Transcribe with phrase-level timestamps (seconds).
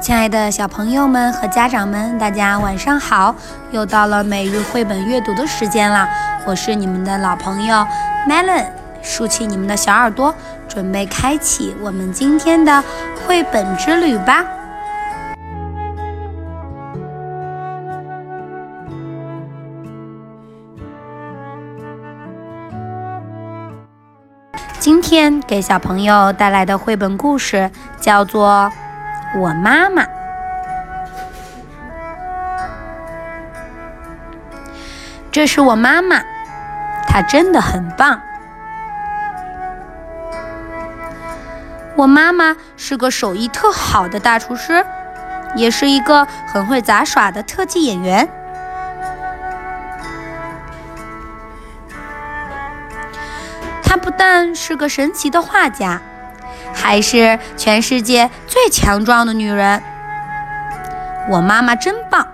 [0.00, 3.34] 亲爱的小朋友们和家长们，大家晚上好！
[3.70, 6.08] 又到了每日绘本阅读的时间了，
[6.46, 7.86] 我是你们的老朋友
[8.26, 8.64] Melon，
[9.02, 10.34] 竖起你们的小耳朵，
[10.66, 12.82] 准备开启我们今天的
[13.26, 14.42] 绘本之旅吧。
[24.78, 27.70] 今天给小朋友带来的绘本故事
[28.00, 28.72] 叫做。
[29.36, 30.04] 我妈妈，
[35.30, 36.20] 这是我妈妈，
[37.06, 38.20] 她真的很棒。
[41.94, 44.84] 我妈妈是个手艺特好的大厨师，
[45.54, 48.28] 也是一个很会杂耍的特技演员。
[53.82, 56.00] 她不但是个神奇的画家。
[56.82, 59.82] 还是全世界最强壮的女人，
[61.28, 62.26] 我妈妈真棒。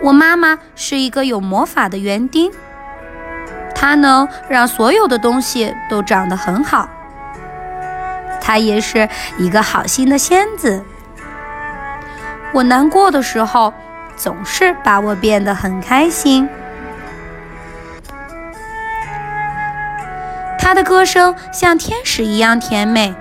[0.00, 2.50] 我妈妈是一个有魔法的园丁，
[3.74, 6.88] 她能让所有的东西都长得很好。
[8.40, 10.84] 她也是一个好心的仙子。
[12.54, 13.74] 我难过的时候。
[14.16, 16.48] 总是把我变得很开心。
[20.58, 23.14] 他的歌声像天使一样甜美，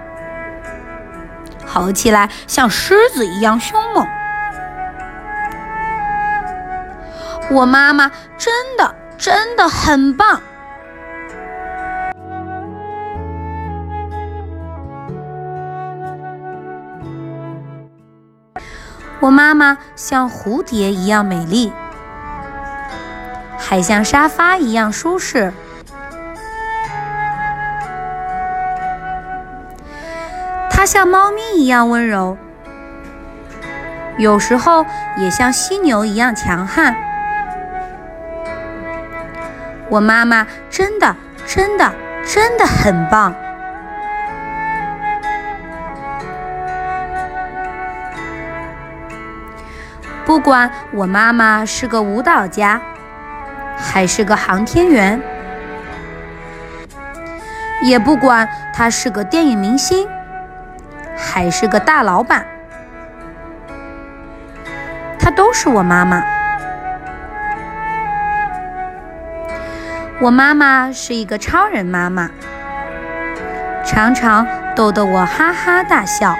[1.65, 4.07] 吼起来像狮子一样凶猛。
[7.49, 10.41] 我妈妈真的真的很棒。
[19.21, 21.71] 我妈妈像蝴蝶一样美丽，
[23.55, 25.53] 还像沙发一样舒适。
[30.71, 32.35] 她像猫咪一样温柔，
[34.17, 34.83] 有时候
[35.17, 36.95] 也像犀牛一样强悍。
[39.87, 41.15] 我妈妈真的、
[41.45, 41.93] 真的、
[42.25, 43.35] 真的很棒。
[50.25, 52.79] 不管我妈妈是个舞蹈家，
[53.77, 55.19] 还是个航天员，
[57.83, 60.07] 也不管她是个电影明星，
[61.17, 62.45] 还是个大老板，
[65.19, 66.23] 她都是我妈妈。
[70.21, 72.29] 我妈妈是一个超人妈妈，
[73.83, 76.37] 常常逗得我哈哈大笑。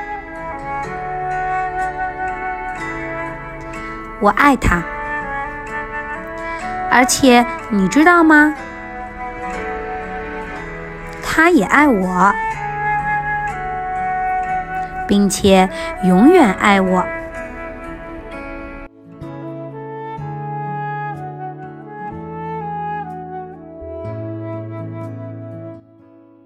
[4.21, 4.83] 我爱他，
[6.91, 8.53] 而且你知道吗？
[11.23, 12.31] 他也爱我，
[15.07, 15.67] 并且
[16.03, 17.03] 永远爱我。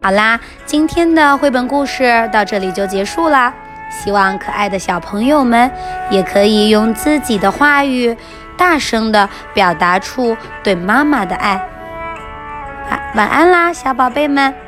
[0.01, 3.53] 好啦，今天的绘本故事到这里就结束啦。
[4.03, 5.71] 希望可爱的小朋友们
[6.11, 8.15] 也可以用自己的话语，
[8.57, 11.59] 大声的表达出对妈妈的爱。
[12.89, 14.64] 晚晚安啦，小宝贝们。